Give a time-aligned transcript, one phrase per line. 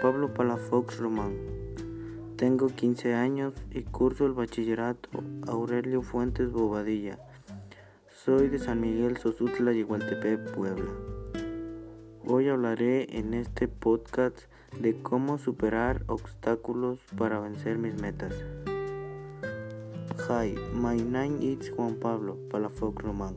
[0.00, 1.34] Pablo Palafox Román.
[2.36, 5.08] Tengo 15 años y curso el bachillerato
[5.48, 7.18] Aurelio Fuentes Bobadilla.
[8.08, 10.92] Soy de San Miguel Sosutla, Igualtepec, Puebla.
[12.24, 14.38] Hoy hablaré en este podcast
[14.80, 18.34] de cómo superar obstáculos para vencer mis metas.
[20.28, 23.36] Hi, my name is Juan Pablo Palafox Román.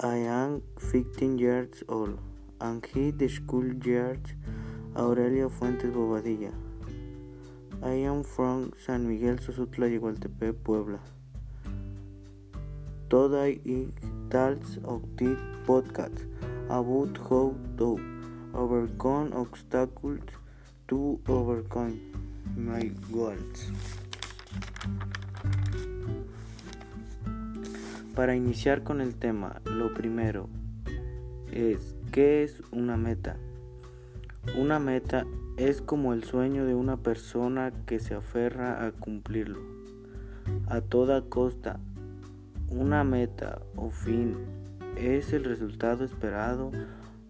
[0.00, 2.20] I am 15 years old
[2.60, 4.20] and he the school years
[4.96, 6.52] Aurelio Fuentes Bobadilla.
[7.82, 11.00] I am from San Miguel Sosutla, Igualtepec, Puebla.
[13.10, 13.88] Today is
[14.30, 15.02] talks of
[15.66, 16.24] podcast
[16.70, 17.98] about how to
[18.54, 20.20] overcome obstacles
[20.86, 21.98] to overcome
[22.56, 23.72] my goals.
[28.14, 30.48] Para iniciar con el tema, lo primero
[31.50, 33.36] es, ¿qué es una meta?
[34.56, 39.74] Una meta es como el sueño de una persona que se aferra a cumplirlo
[40.68, 41.80] a toda costa.
[42.68, 44.36] Una meta o fin
[44.96, 46.70] es el resultado esperado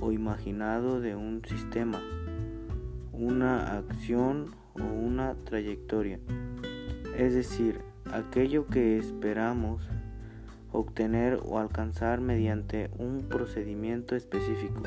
[0.00, 2.00] o imaginado de un sistema,
[3.12, 6.20] una acción o una trayectoria.
[7.16, 7.80] Es decir,
[8.12, 9.88] aquello que esperamos
[10.72, 14.82] obtener o alcanzar mediante un procedimiento específico.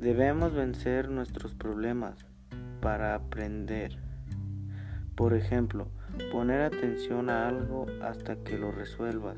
[0.00, 2.24] Debemos vencer nuestros problemas
[2.80, 3.98] para aprender.
[5.14, 5.88] Por ejemplo,
[6.32, 9.36] poner atención a algo hasta que lo resuelvas.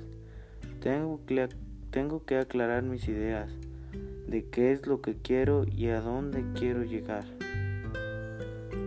[0.80, 1.48] Tengo que,
[1.90, 3.50] tengo que aclarar mis ideas
[4.28, 7.24] de qué es lo que quiero y a dónde quiero llegar.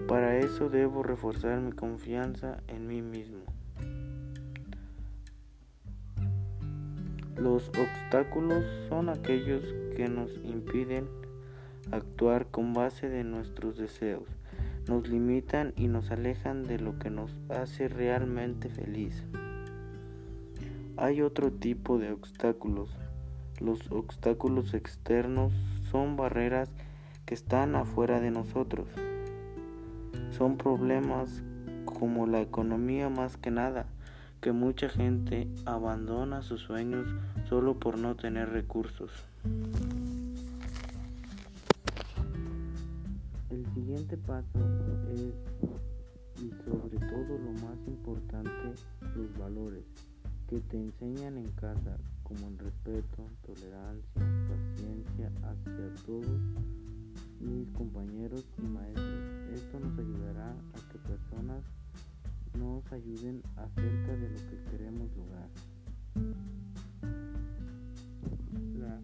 [0.08, 3.44] Para eso debo reforzar mi confianza en mí mismo.
[7.36, 9.62] Los obstáculos son aquellos
[9.97, 11.25] que nos impiden
[11.91, 14.23] actuar con base de nuestros deseos,
[14.88, 19.23] nos limitan y nos alejan de lo que nos hace realmente feliz.
[20.97, 22.90] Hay otro tipo de obstáculos.
[23.59, 25.53] Los obstáculos externos
[25.91, 26.69] son barreras
[27.25, 28.88] que están afuera de nosotros.
[30.31, 31.41] Son problemas
[31.85, 33.88] como la economía más que nada,
[34.41, 37.07] que mucha gente abandona sus sueños
[37.50, 39.12] solo por no tener recursos.
[43.55, 44.59] El siguiente paso
[45.13, 45.33] es,
[46.43, 48.51] y sobre todo lo más importante,
[49.16, 49.85] los valores
[50.49, 56.38] que te enseñan en casa, como el respeto, tolerancia, paciencia hacia todos
[57.39, 59.23] mis compañeros y maestros.
[59.53, 61.63] Esto nos ayudará a que personas
[62.59, 65.49] nos ayuden acerca de lo que queremos lograr.
[68.77, 68.99] La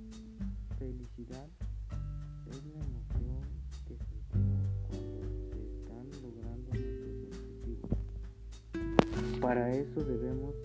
[0.77, 1.47] felicidad
[9.51, 10.55] Para eso debemos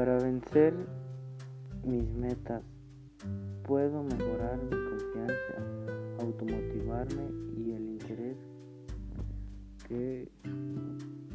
[0.00, 0.72] para vencer
[1.84, 2.62] mis metas,
[3.64, 5.56] puedo mejorar mi confianza,
[6.20, 8.38] automotivarme y el interés
[9.86, 10.26] que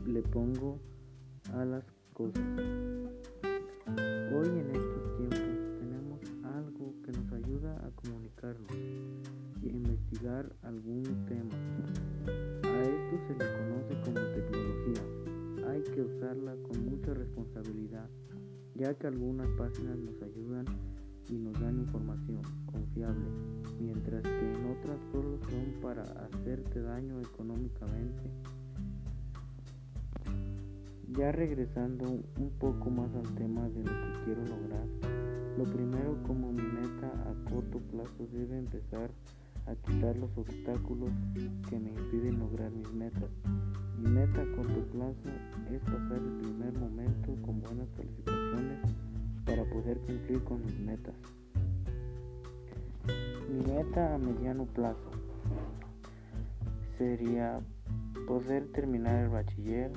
[0.08, 0.80] le pongo
[1.54, 1.84] a las
[2.16, 2.42] cosas.
[4.34, 6.20] Hoy en estos tiempos tenemos
[6.56, 8.72] algo que nos ayuda a comunicarnos
[9.62, 11.54] y a investigar algún tema.
[12.64, 15.70] A esto se le conoce como tecnología.
[15.70, 18.10] Hay que usarla con mucha responsabilidad,
[18.76, 20.66] ya que algunas páginas nos ayudan
[21.30, 23.26] y nos dan información confiable,
[23.80, 28.30] mientras que en otras solo son para hacerte daño económicamente.
[31.18, 34.88] Ya regresando un poco más al tema de lo que quiero lograr,
[35.58, 39.10] lo primero como mi meta a corto plazo debe empezar
[39.68, 41.10] a quitar los obstáculos
[41.70, 43.30] que me impiden lograr mis metas.
[43.98, 45.30] Mi meta a corto plazo
[45.72, 48.80] es pasar el primer momento con buenas calificaciones
[49.46, 51.16] para poder cumplir con mis metas.
[53.50, 55.12] Mi meta a mediano plazo
[56.98, 57.60] sería
[58.28, 59.92] poder terminar el bachiller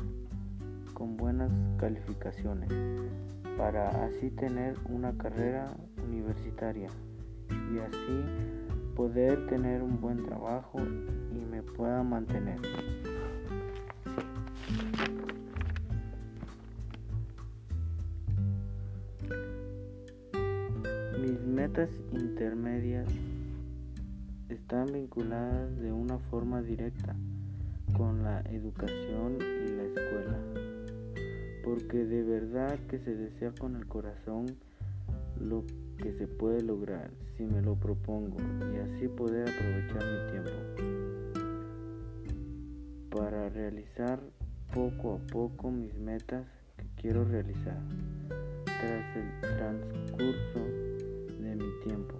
[0.95, 2.71] con buenas calificaciones
[3.57, 5.77] para así tener una carrera
[6.07, 6.89] universitaria
[7.73, 8.58] y así
[8.99, 10.81] poder tener un buen trabajo
[11.31, 12.59] y me pueda mantener.
[21.21, 23.07] Mis metas intermedias
[24.49, 27.15] están vinculadas de una forma directa
[27.97, 30.39] con la educación y la escuela,
[31.63, 34.47] porque de verdad que se desea con el corazón
[35.39, 38.39] lo que se puede lograr si me lo propongo
[38.73, 40.51] y así poder aprovechar mi tiempo
[43.11, 44.21] para realizar
[44.73, 46.47] poco a poco mis metas
[46.77, 47.81] que quiero realizar
[48.65, 50.61] tras el transcurso
[51.41, 52.15] de mi tiempo.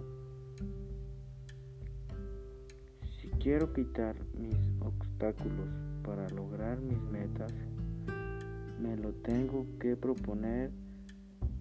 [3.21, 5.69] Si quiero quitar mis obstáculos
[6.03, 7.53] para lograr mis metas,
[8.79, 10.71] me lo tengo que proponer,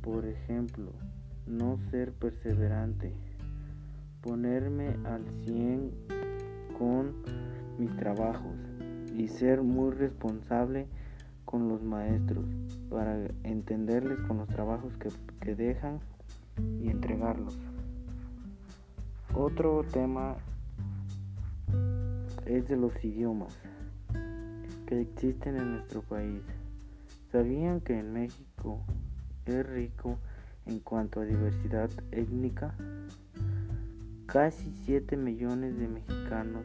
[0.02, 0.92] por ejemplo,
[1.48, 3.12] no ser perseverante,
[4.20, 5.90] ponerme al 100
[6.78, 7.14] con
[7.78, 8.54] mis trabajos
[9.16, 10.86] y ser muy responsable
[11.44, 12.44] con los maestros
[12.90, 15.08] para entenderles con los trabajos que,
[15.40, 16.00] que dejan
[16.80, 17.58] y entregarlos.
[19.34, 20.36] Otro tema
[22.46, 23.56] es de los idiomas
[24.86, 26.42] que existen en nuestro país.
[27.30, 28.80] ¿Sabían que en México
[29.46, 30.18] es rico
[30.68, 32.74] en cuanto a diversidad étnica,
[34.26, 36.64] casi 7 millones de mexicanos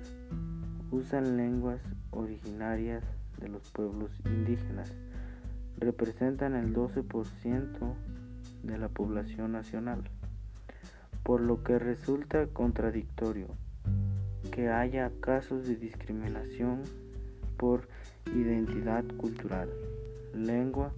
[0.91, 3.03] usan lenguas originarias
[3.39, 4.91] de los pueblos indígenas.
[5.77, 7.95] Representan el 12%
[8.63, 10.03] de la población nacional,
[11.23, 13.47] por lo que resulta contradictorio
[14.51, 16.83] que haya casos de discriminación
[17.57, 17.87] por
[18.35, 19.69] identidad cultural,
[20.35, 20.91] lengua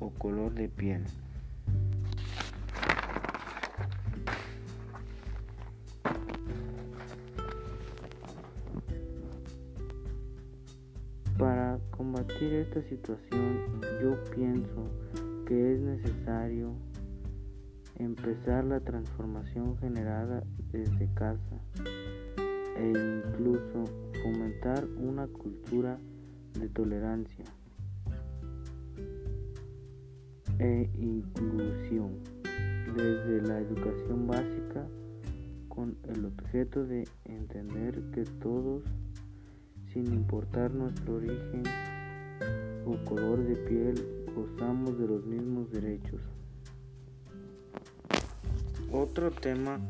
[0.00, 1.04] o color de piel.
[11.96, 14.90] Combatir esta situación yo pienso
[15.46, 16.74] que es necesario
[17.98, 21.60] empezar la transformación generada desde casa
[22.76, 23.84] e incluso
[24.22, 25.98] fomentar una cultura
[26.58, 27.44] de tolerancia
[30.58, 32.18] e inclusión
[32.94, 34.86] desde la educación básica
[35.68, 38.82] con el objeto de entender que todos
[39.96, 41.62] sin importar nuestro origen
[42.84, 46.20] o color de piel, gozamos de los mismos derechos.
[48.92, 49.80] Otro tema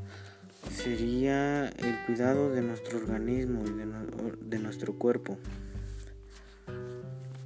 [0.70, 3.72] sería el cuidado de nuestro organismo y
[4.48, 5.38] de, nuestro cuerpo.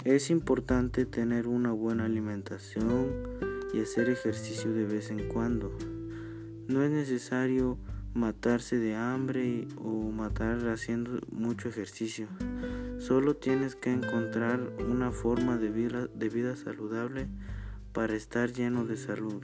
[0.05, 3.39] Es importante tener una buena alimentación
[3.73, 5.73] y hacer ejercicio de vez en cuando.
[6.69, 7.79] No es necesario
[8.14, 12.29] matarse de hambre o matar haciendo mucho ejercicio.
[12.99, 17.29] Solo tienes que encontrar una forma de vida, de vida saludable
[17.93, 19.43] para estar lleno de salud.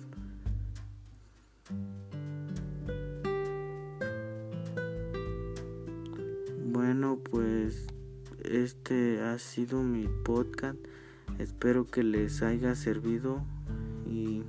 [6.65, 7.87] Bueno, pues
[8.45, 10.79] este ha sido mi podcast.
[11.39, 13.45] Espero que les haya servido
[14.07, 14.43] y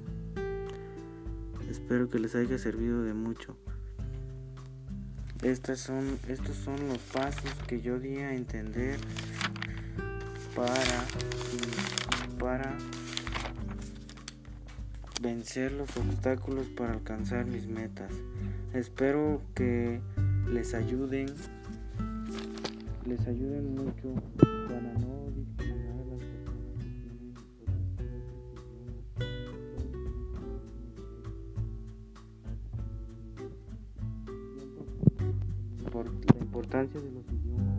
[1.69, 3.57] espero que les haya servido de mucho.
[5.43, 8.99] Estas son, estos son los pasos que yo di a entender
[10.55, 11.05] para,
[12.39, 12.77] para
[15.21, 18.11] vencer los obstáculos para alcanzar mis metas.
[18.73, 20.01] Espero que
[20.51, 21.27] les ayuden,
[23.05, 24.15] les ayuden mucho
[36.05, 37.77] la importancia de los idiomas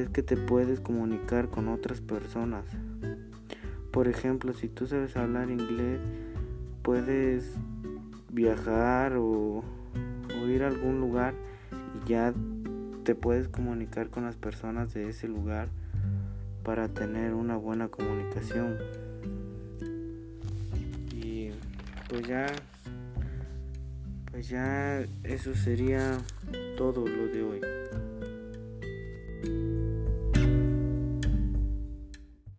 [0.00, 2.64] es que te puedes comunicar con otras personas.
[3.92, 6.00] Por ejemplo, si tú sabes hablar inglés,
[6.82, 7.52] puedes
[8.30, 9.62] viajar o,
[10.48, 11.34] ir a algún lugar
[11.72, 12.34] y ya
[13.04, 15.68] te puedes comunicar con las personas de ese lugar
[16.64, 18.76] para tener una buena comunicación.
[21.12, 21.50] Y
[22.08, 22.46] pues ya
[24.34, 26.18] Pues ya eso sería
[26.76, 27.60] todo lo de hoy.